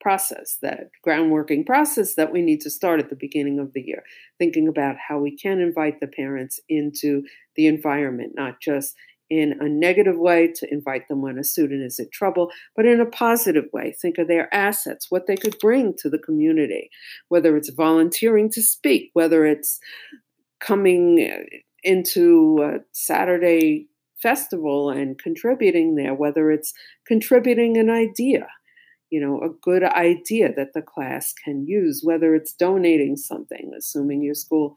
process, 0.02 0.58
that 0.64 0.90
groundworking 1.06 1.66
process 1.66 2.16
that 2.16 2.34
we 2.34 2.42
need 2.42 2.62
to 2.62 2.70
start 2.72 3.00
at 3.00 3.10
the 3.10 3.16
beginning 3.16 3.60
of 3.60 3.74
the 3.74 3.82
year, 3.82 4.04
thinking 4.40 4.68
about 4.68 4.96
how 5.08 5.20
we 5.20 5.38
can 5.38 5.60
invite 5.60 6.00
the 6.00 6.08
parents 6.08 6.60
into 6.68 7.24
the 7.56 7.68
environment, 7.68 8.34
not 8.36 8.60
just 8.60 8.96
in 9.30 9.56
a 9.60 9.70
negative 9.70 10.18
way 10.18 10.52
to 10.56 10.68
invite 10.72 11.08
them 11.08 11.22
when 11.22 11.38
a 11.38 11.44
student 11.44 11.84
is 11.84 12.00
in 12.00 12.08
trouble, 12.12 12.52
but 12.76 12.86
in 12.86 13.00
a 13.00 13.06
positive 13.06 13.66
way. 13.74 13.96
Think 14.00 14.18
of 14.18 14.28
their 14.28 14.54
assets, 14.54 15.08
what 15.10 15.28
they 15.28 15.36
could 15.36 15.58
bring 15.60 15.94
to 16.00 16.10
the 16.10 16.20
community, 16.20 16.90
whether 17.30 17.56
it's 17.58 17.70
volunteering 17.70 18.52
to 18.52 18.62
speak, 18.62 19.12
whether 19.14 19.46
it's 19.46 19.80
coming 20.60 21.40
into 21.86 22.60
a 22.64 22.80
Saturday 22.92 23.88
festival 24.22 24.90
and 24.90 25.18
contributing 25.18 25.96
there, 25.96 26.14
whether 26.14 26.52
it's 26.52 26.74
contributing 27.06 27.78
an 27.78 27.90
idea, 27.90 28.48
you 29.10 29.22
know, 29.22 29.40
a 29.42 29.50
good 29.62 29.84
idea 29.84 30.52
that 30.54 30.74
the 30.74 30.82
class 30.82 31.34
can 31.44 31.66
use, 31.66 32.02
whether 32.04 32.34
it's 32.34 32.54
donating 32.54 33.16
something, 33.16 33.72
assuming 33.78 34.24
your 34.24 34.34
school 34.34 34.76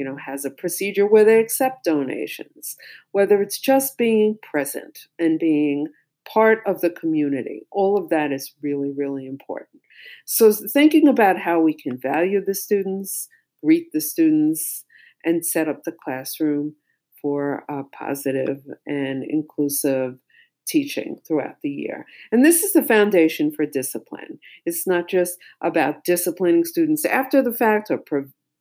you 0.00 0.06
know, 0.06 0.16
has 0.16 0.46
a 0.46 0.50
procedure 0.50 1.06
where 1.06 1.26
they 1.26 1.38
accept 1.38 1.84
donations, 1.84 2.74
whether 3.12 3.42
it's 3.42 3.58
just 3.58 3.98
being 3.98 4.38
present 4.42 5.00
and 5.18 5.38
being 5.38 5.88
part 6.26 6.60
of 6.66 6.80
the 6.80 6.88
community. 6.88 7.66
All 7.70 7.98
of 7.98 8.08
that 8.08 8.32
is 8.32 8.54
really, 8.62 8.92
really 8.96 9.26
important. 9.26 9.82
So, 10.24 10.52
thinking 10.52 11.06
about 11.06 11.38
how 11.38 11.60
we 11.60 11.74
can 11.74 11.98
value 11.98 12.42
the 12.42 12.54
students, 12.54 13.28
greet 13.62 13.88
the 13.92 14.00
students, 14.00 14.86
and 15.24 15.44
set 15.44 15.68
up 15.68 15.82
the 15.84 15.92
classroom 15.92 16.74
for 17.20 17.64
a 17.68 17.84
positive 17.84 18.62
and 18.86 19.24
inclusive 19.24 20.18
teaching 20.66 21.18
throughout 21.26 21.56
the 21.62 21.70
year. 21.70 22.06
And 22.30 22.44
this 22.44 22.62
is 22.62 22.72
the 22.72 22.82
foundation 22.82 23.50
for 23.50 23.66
discipline. 23.66 24.38
It's 24.64 24.86
not 24.86 25.08
just 25.08 25.36
about 25.60 26.04
disciplining 26.04 26.64
students 26.64 27.04
after 27.04 27.42
the 27.42 27.52
fact 27.52 27.90
or 27.90 28.00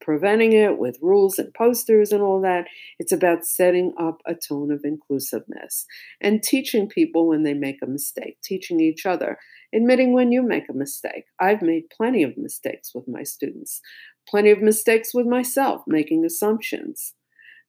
preventing 0.01 0.53
it 0.53 0.79
with 0.79 0.97
rules 1.01 1.37
and 1.37 1.53
posters 1.53 2.11
and 2.11 2.21
all 2.21 2.41
that. 2.41 2.65
It's 2.97 3.11
about 3.11 3.45
setting 3.45 3.93
up 3.99 4.21
a 4.25 4.33
tone 4.33 4.71
of 4.71 4.81
inclusiveness 4.83 5.85
and 6.19 6.41
teaching 6.41 6.87
people 6.87 7.27
when 7.27 7.43
they 7.43 7.53
make 7.53 7.81
a 7.83 7.87
mistake, 7.87 8.37
teaching 8.43 8.79
each 8.79 9.05
other, 9.05 9.37
admitting 9.73 10.13
when 10.13 10.31
you 10.31 10.41
make 10.41 10.67
a 10.69 10.73
mistake. 10.73 11.25
I've 11.39 11.61
made 11.61 11.91
plenty 11.95 12.23
of 12.23 12.37
mistakes 12.37 12.95
with 12.95 13.07
my 13.07 13.23
students, 13.23 13.81
plenty 14.29 14.51
of 14.51 14.61
mistakes 14.61 15.13
with 15.13 15.25
myself, 15.25 15.81
making 15.87 16.23
assumptions, 16.23 17.13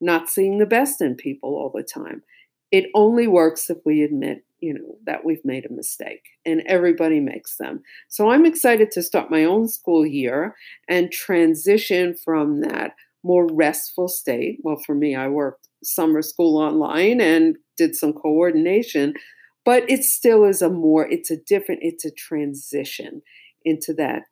not 0.01 0.29
seeing 0.29 0.59
the 0.59 0.67
best 0.67 1.01
in 1.01 1.15
people 1.15 1.51
all 1.51 1.73
the 1.75 1.83
time. 1.83 2.23
It 2.71 2.91
only 2.95 3.27
works 3.27 3.71
if 3.71 3.79
we 3.85 4.03
admit 4.03 4.45
you 4.61 4.75
know 4.75 4.97
that 5.07 5.25
we've 5.25 5.45
made 5.45 5.65
a 5.67 5.73
mistake 5.73 6.23
and 6.45 6.63
everybody 6.67 7.19
makes 7.19 7.57
them 7.57 7.83
so 8.09 8.31
i'm 8.31 8.47
excited 8.47 8.91
to 8.91 9.03
start 9.03 9.31
my 9.31 9.45
own 9.45 9.67
school 9.67 10.07
year 10.07 10.55
and 10.89 11.11
transition 11.11 12.15
from 12.15 12.61
that 12.61 12.95
more 13.23 13.47
restful 13.53 14.09
state 14.09 14.59
well 14.63 14.81
for 14.85 14.95
me 14.95 15.15
i 15.15 15.27
worked 15.27 15.69
summer 15.83 16.23
school 16.23 16.59
online 16.59 17.21
and 17.21 17.57
did 17.77 17.97
some 17.97 18.13
coordination 18.13 19.15
but 19.65 19.89
it 19.91 20.05
still 20.05 20.45
is 20.45 20.63
a 20.63 20.71
more 20.71 21.09
it's 21.09 21.31
a 21.31 21.37
different 21.37 21.81
it's 21.83 22.05
a 22.05 22.11
transition 22.11 23.23
into 23.65 23.93
that 23.95 24.23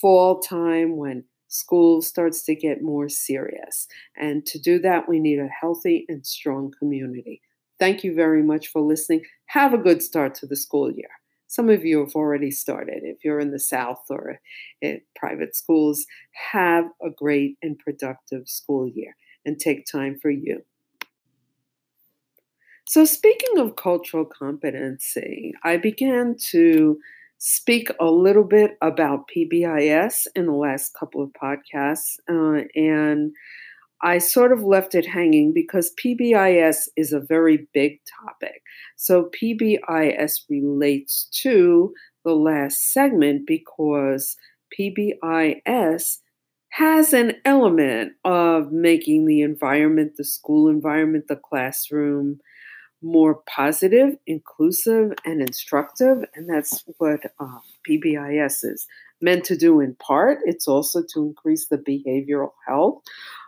fall 0.00 0.40
time 0.40 0.96
when 0.96 1.24
school 1.48 2.00
starts 2.00 2.42
to 2.42 2.54
get 2.54 2.82
more 2.82 3.08
serious 3.08 3.88
and 4.16 4.46
to 4.46 4.58
do 4.58 4.78
that 4.78 5.08
we 5.08 5.18
need 5.18 5.38
a 5.38 5.48
healthy 5.48 6.04
and 6.08 6.26
strong 6.26 6.72
community 6.78 7.40
Thank 7.78 8.02
you 8.02 8.14
very 8.14 8.42
much 8.42 8.68
for 8.68 8.82
listening. 8.82 9.22
Have 9.46 9.72
a 9.72 9.78
good 9.78 10.02
start 10.02 10.34
to 10.36 10.46
the 10.46 10.56
school 10.56 10.90
year. 10.90 11.10
Some 11.46 11.70
of 11.70 11.84
you 11.84 12.00
have 12.00 12.14
already 12.14 12.50
started. 12.50 13.04
If 13.04 13.24
you're 13.24 13.40
in 13.40 13.52
the 13.52 13.60
South 13.60 14.04
or 14.10 14.40
at 14.82 15.00
private 15.16 15.56
schools, 15.56 16.04
have 16.52 16.86
a 17.02 17.08
great 17.08 17.56
and 17.62 17.78
productive 17.78 18.48
school 18.48 18.88
year 18.88 19.16
and 19.46 19.58
take 19.58 19.86
time 19.86 20.18
for 20.20 20.30
you. 20.30 20.64
So, 22.86 23.04
speaking 23.04 23.58
of 23.58 23.76
cultural 23.76 24.24
competency, 24.24 25.54
I 25.62 25.76
began 25.76 26.36
to 26.50 26.98
speak 27.38 27.88
a 28.00 28.06
little 28.06 28.44
bit 28.44 28.76
about 28.82 29.28
PBIS 29.34 30.26
in 30.34 30.46
the 30.46 30.52
last 30.52 30.92
couple 30.98 31.22
of 31.22 31.30
podcasts. 31.40 32.16
Uh, 32.28 32.64
and 32.74 33.32
I 34.02 34.18
sort 34.18 34.52
of 34.52 34.62
left 34.62 34.94
it 34.94 35.06
hanging 35.06 35.52
because 35.52 35.94
PBIS 36.04 36.88
is 36.96 37.12
a 37.12 37.20
very 37.20 37.68
big 37.72 37.98
topic. 38.24 38.62
So 38.96 39.30
PBIS 39.40 40.42
relates 40.48 41.28
to 41.42 41.92
the 42.24 42.34
last 42.34 42.92
segment 42.92 43.46
because 43.46 44.36
PBIS 44.78 46.18
has 46.70 47.12
an 47.12 47.32
element 47.44 48.12
of 48.24 48.70
making 48.70 49.26
the 49.26 49.40
environment, 49.40 50.12
the 50.16 50.24
school 50.24 50.68
environment, 50.68 51.24
the 51.28 51.36
classroom 51.36 52.38
more 53.02 53.42
positive, 53.48 54.16
inclusive, 54.26 55.12
and 55.24 55.40
instructive. 55.40 56.18
And 56.34 56.48
that's 56.48 56.84
what 56.98 57.20
uh, 57.38 57.58
PBIS 57.88 58.64
is 58.64 58.86
meant 59.20 59.44
to 59.44 59.56
do 59.56 59.80
in 59.80 59.94
part. 59.96 60.38
It's 60.44 60.68
also 60.68 61.02
to 61.14 61.22
increase 61.22 61.66
the 61.68 61.78
behavioral 61.78 62.52
health 62.66 63.02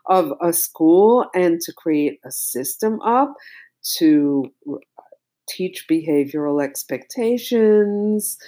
of 0.06 0.32
a 0.40 0.52
school 0.52 1.26
and 1.34 1.60
to 1.60 1.72
create 1.72 2.20
a 2.24 2.30
system 2.30 3.00
up 3.02 3.34
to 3.98 4.52
teach 5.48 5.86
behavioral 5.90 6.62
expectations, 6.62 8.38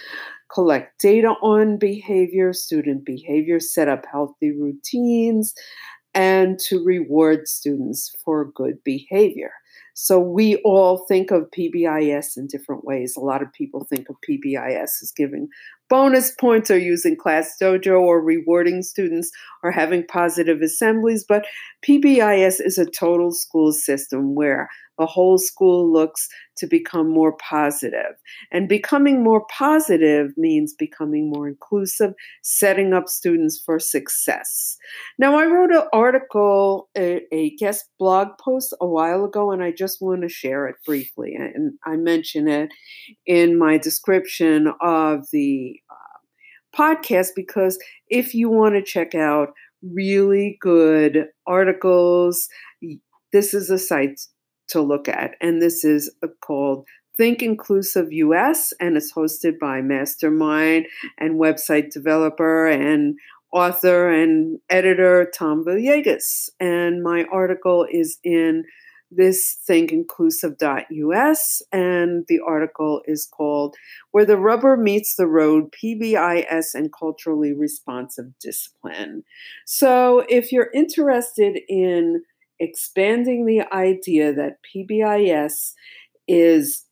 collect 0.53 1.01
data 1.01 1.29
on 1.43 1.79
behavior, 1.79 2.53
student 2.53 3.05
behavior, 3.05 3.59
set 3.59 3.89
up 3.89 4.05
healthy 4.11 4.53
routines, 4.53 5.55
and 6.15 6.59
to 6.59 6.85
reward 6.85 7.49
students 7.49 8.15
for 8.25 8.51
good 8.53 8.83
behavior. 8.85 9.53
So 9.95 10.19
we 10.19 10.57
all 10.65 11.05
think 11.07 11.31
of 11.31 11.51
PBIS 11.51 12.37
in 12.37 12.47
different 12.47 12.85
ways. 12.85 13.15
A 13.17 13.21
lot 13.21 13.43
of 13.43 13.53
people 13.53 13.85
think 13.85 14.09
of 14.09 14.17
PBIS 14.29 15.03
as 15.03 15.13
giving 15.17 15.49
bonus 15.93 16.31
points 16.31 16.71
or 16.71 16.79
using 16.79 17.15
Class 17.15 17.55
Dojo 17.61 18.01
or 18.01 18.25
rewarding 18.25 18.83
students 18.83 19.31
or 19.63 19.71
having 19.71 20.07
positive 20.07 20.63
assemblies, 20.63 21.23
but 21.23 21.45
PBIS 21.87 22.65
is 22.65 22.79
a 22.79 22.87
total 22.87 23.31
school 23.31 23.75
system 23.75 24.35
where 24.35 24.71
the 24.99 25.07
whole 25.07 25.37
school 25.37 25.93
looks 25.93 26.29
to 26.57 26.67
become 26.67 27.11
more 27.11 27.37
positive. 27.39 28.15
And 28.53 28.69
becoming 28.69 29.23
more 29.23 29.45
positive 29.47 30.33
means 30.37 30.75
becoming 30.75 31.31
more 31.31 31.49
inclusive, 31.49 32.13
setting 32.43 32.93
up 32.93 33.09
students 33.09 33.61
for 33.65 33.79
success. 33.79 34.77
Now, 35.19 35.39
I 35.39 35.47
wrote 35.47 35.73
an 35.73 35.89
article, 35.93 36.89
a, 36.97 37.23
a 37.33 37.57
guest 37.57 37.87
blog 37.99 38.29
post 38.39 38.75
a 38.81 38.87
while 38.87 39.25
ago, 39.25 39.51
and 39.51 39.63
I 39.63 39.73
just 39.73 40.01
want 40.01 40.23
to 40.23 40.29
share 40.29 40.69
it 40.69 40.77
briefly. 40.87 41.35
And 41.35 41.75
I 41.85 41.97
mention 41.97 42.47
it 42.47 42.71
in 43.27 43.59
my 43.59 43.79
description 43.79 44.73
of 44.81 45.27
the 45.33 45.81
podcast 46.77 47.29
because 47.37 47.79
if 48.09 48.35
you 48.35 48.51
want 48.51 48.75
to 48.75 48.83
check 48.83 49.15
out 49.15 49.49
really 49.83 50.59
good 50.61 51.27
articles, 51.47 52.49
this 53.33 53.55
is 53.55 53.71
a 53.71 53.79
site 53.79 54.21
to 54.69 54.81
look 54.81 55.09
at. 55.09 55.35
And 55.41 55.61
this 55.61 55.85
is 55.85 56.15
uh, 56.23 56.29
called 56.41 56.87
Think 57.17 57.43
Inclusive 57.43 58.11
US, 58.11 58.73
and 58.81 58.97
it's 58.97 59.13
hosted 59.13 59.59
by 59.61 59.83
mastermind 59.83 60.87
and 61.19 61.39
website 61.39 61.91
developer 61.91 62.67
and 62.67 63.17
author 63.53 64.11
and 64.11 64.59
editor 64.71 65.31
Tom 65.37 65.65
Villegas. 65.65 66.49
And 66.59 67.03
my 67.03 67.25
article 67.31 67.87
is 67.91 68.19
in 68.25 68.65
this 69.15 69.57
thing 69.67 69.87
thinkinclusive.us, 69.89 71.63
and 71.73 72.25
the 72.29 72.41
article 72.47 73.03
is 73.07 73.27
called 73.27 73.77
Where 74.11 74.25
the 74.25 74.37
Rubber 74.37 74.77
Meets 74.77 75.17
the 75.17 75.27
Road 75.27 75.73
PBIS 75.73 76.75
and 76.75 76.93
Culturally 76.93 77.53
Responsive 77.53 78.27
Discipline. 78.41 79.25
So, 79.67 80.25
if 80.29 80.53
you're 80.53 80.71
interested 80.75 81.61
in 81.69 82.23
expanding 82.61 83.47
the 83.47 83.63
idea 83.75 84.33
that 84.33 84.59
PBIS 84.75 85.73
is 86.29 86.85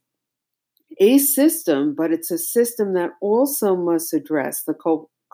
a 0.98 1.18
system, 1.18 1.94
but 1.96 2.12
it's 2.12 2.30
a 2.30 2.38
system 2.38 2.94
that 2.94 3.10
also 3.20 3.76
must 3.76 4.12
address 4.12 4.64
the 4.64 4.74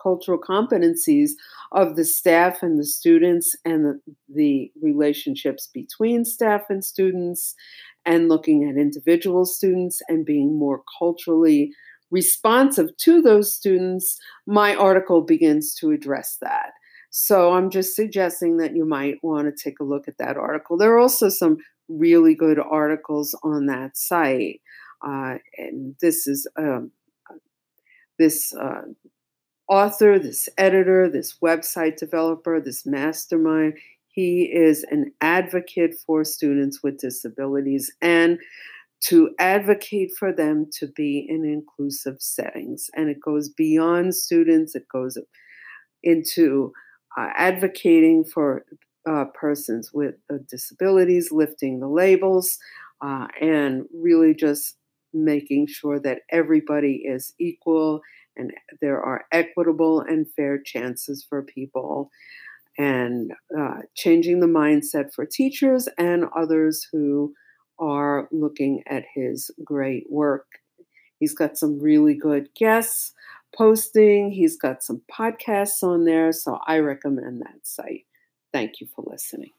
cultural 0.01 0.39
competencies 0.39 1.31
of 1.71 1.95
the 1.95 2.05
staff 2.05 2.63
and 2.63 2.79
the 2.79 2.85
students 2.85 3.55
and 3.65 3.85
the, 3.85 3.99
the 4.33 4.71
relationships 4.81 5.69
between 5.73 6.25
staff 6.25 6.63
and 6.69 6.83
students, 6.83 7.55
and 8.05 8.29
looking 8.29 8.63
at 8.63 8.81
individual 8.81 9.45
students 9.45 10.01
and 10.07 10.25
being 10.25 10.57
more 10.57 10.81
culturally 10.97 11.73
responsive 12.09 12.95
to 12.97 13.21
those 13.21 13.53
students. 13.53 14.17
My 14.47 14.73
article 14.73 15.21
begins 15.21 15.75
to 15.75 15.91
address 15.91 16.37
that. 16.41 16.71
So 17.09 17.53
I'm 17.53 17.69
just 17.69 17.95
suggesting 17.95 18.57
that 18.57 18.75
you 18.75 18.85
might 18.85 19.15
want 19.23 19.47
to 19.47 19.63
take 19.63 19.79
a 19.79 19.83
look 19.83 20.07
at 20.07 20.17
that 20.19 20.37
article. 20.37 20.77
There 20.77 20.93
are 20.93 20.99
also 20.99 21.27
some 21.29 21.57
really 21.89 22.33
good 22.33 22.59
articles 22.59 23.37
on 23.43 23.65
that 23.65 23.97
site. 23.97 24.61
Uh, 25.05 25.35
and 25.57 25.95
this 26.01 26.27
is 26.27 26.47
um, 26.57 26.91
this 28.17 28.53
uh, 28.55 28.81
author, 29.67 30.17
this 30.19 30.49
editor, 30.57 31.09
this 31.09 31.37
website 31.43 31.97
developer, 31.97 32.59
this 32.59 32.85
mastermind. 32.85 33.73
He 34.07 34.43
is 34.43 34.83
an 34.89 35.11
advocate 35.21 35.95
for 36.05 36.23
students 36.23 36.81
with 36.81 36.99
disabilities 36.99 37.91
and 38.01 38.39
to 38.99 39.29
advocate 39.37 40.11
for 40.17 40.33
them 40.33 40.67
to 40.73 40.87
be 40.87 41.25
in 41.29 41.45
inclusive 41.45 42.17
settings. 42.19 42.89
And 42.95 43.09
it 43.09 43.21
goes 43.21 43.49
beyond 43.49 44.15
students, 44.15 44.73
it 44.73 44.87
goes 44.91 45.17
into 46.01 46.71
uh, 47.15 47.29
advocating 47.35 48.23
for 48.23 48.65
uh, 49.07 49.25
persons 49.33 49.91
with 49.93 50.15
uh, 50.31 50.37
disabilities, 50.49 51.31
lifting 51.31 51.79
the 51.79 51.87
labels, 51.87 52.57
uh, 53.01 53.27
and 53.39 53.83
really 53.93 54.33
just 54.33 54.77
making 55.13 55.67
sure 55.67 55.99
that 55.99 56.21
everybody 56.31 57.03
is 57.05 57.33
equal 57.39 58.01
and 58.37 58.53
there 58.81 59.01
are 59.01 59.25
equitable 59.31 60.01
and 60.01 60.27
fair 60.35 60.59
chances 60.61 61.25
for 61.27 61.41
people, 61.43 62.09
and 62.77 63.31
uh, 63.57 63.79
changing 63.95 64.39
the 64.39 64.47
mindset 64.47 65.13
for 65.13 65.25
teachers 65.25 65.89
and 65.97 66.25
others 66.35 66.87
who 66.91 67.33
are 67.79 68.27
looking 68.31 68.83
at 68.87 69.03
his 69.13 69.51
great 69.63 70.05
work. 70.09 70.45
He's 71.19 71.33
got 71.33 71.57
some 71.57 71.79
really 71.79 72.13
good 72.13 72.49
guests 72.55 73.13
posting. 73.55 74.31
He's 74.31 74.57
got 74.57 74.83
some 74.83 75.01
podcasts 75.11 75.81
on 75.81 76.05
there, 76.05 76.31
so 76.31 76.59
I 76.67 76.79
recommend 76.79 77.41
that 77.41 77.65
site. 77.65 78.05
Thank 78.53 78.79
you 78.79 78.87
for 78.95 79.03
listening. 79.07 79.51